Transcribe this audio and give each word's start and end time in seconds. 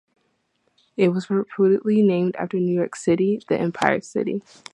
It 0.97 1.09
was 1.09 1.29
reputedly 1.29 2.01
named 2.01 2.35
after 2.37 2.57
New 2.57 2.73
York 2.73 2.95
City, 2.95 3.39
the 3.47 3.59
"Empire 3.59 4.01
City". 4.01 4.41